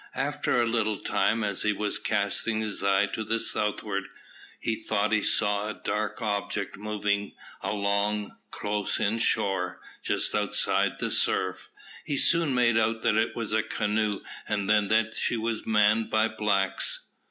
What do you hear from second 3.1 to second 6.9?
to the southward, he thought he saw a dark object